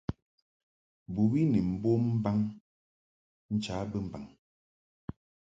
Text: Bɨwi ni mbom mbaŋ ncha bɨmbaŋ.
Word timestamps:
Bɨwi 1.13 1.41
ni 1.51 1.59
mbom 1.71 2.01
mbaŋ 2.19 2.37
ncha 3.53 3.75
bɨmbaŋ. 3.91 4.23